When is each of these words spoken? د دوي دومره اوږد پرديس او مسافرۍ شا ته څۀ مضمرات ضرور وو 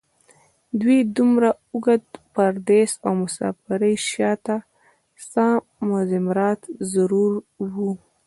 د 0.03 0.03
دوي 0.81 0.99
دومره 1.17 1.49
اوږد 1.73 2.03
پرديس 2.33 2.91
او 3.05 3.11
مسافرۍ 3.23 3.95
شا 4.11 4.31
ته 4.45 4.55
څۀ 5.31 5.47
مضمرات 5.89 6.61
ضرور 6.91 7.31
وو 7.73 7.91